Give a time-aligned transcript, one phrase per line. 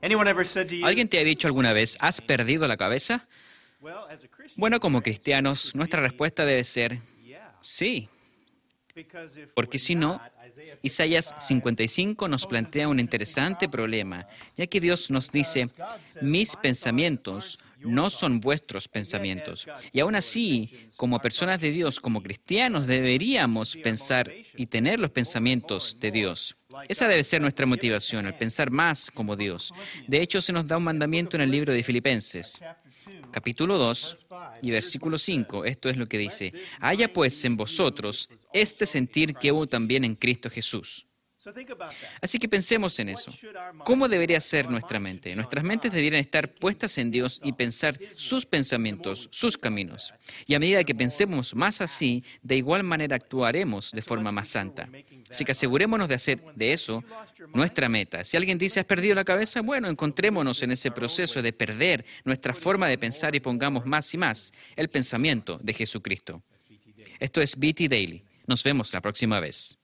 [0.00, 3.26] ¿Alguien te ha dicho alguna vez, ¿has perdido la cabeza?
[4.56, 7.00] Bueno, como cristianos, nuestra respuesta debe ser
[7.60, 8.08] sí.
[9.54, 10.20] Porque si no,
[10.82, 14.26] Isaías 55 nos plantea un interesante problema,
[14.56, 15.68] ya que Dios nos dice,
[16.20, 19.66] mis pensamientos no son vuestros pensamientos.
[19.92, 25.96] Y aún así, como personas de Dios, como cristianos, deberíamos pensar y tener los pensamientos
[26.00, 26.56] de Dios.
[26.88, 29.72] Esa debe ser nuestra motivación, el pensar más como Dios.
[30.06, 32.60] De hecho, se nos da un mandamiento en el libro de Filipenses,
[33.30, 34.26] capítulo 2
[34.62, 35.64] y versículo 5.
[35.64, 40.14] Esto es lo que dice, haya pues en vosotros este sentir que hubo también en
[40.14, 41.07] Cristo Jesús
[42.20, 43.32] Así que pensemos en eso.
[43.84, 45.34] ¿Cómo debería ser nuestra mente?
[45.34, 50.14] Nuestras mentes deberían estar puestas en Dios y pensar sus pensamientos, sus caminos.
[50.46, 54.88] Y a medida que pensemos más así, de igual manera actuaremos de forma más santa.
[55.30, 57.04] Así que asegurémonos de hacer de eso
[57.54, 58.24] nuestra meta.
[58.24, 59.62] Si alguien dice, ¿has perdido la cabeza?
[59.62, 64.18] Bueno, encontrémonos en ese proceso de perder nuestra forma de pensar y pongamos más y
[64.18, 66.42] más el pensamiento de Jesucristo.
[67.18, 68.22] Esto es BT Daily.
[68.46, 69.77] Nos vemos la próxima vez.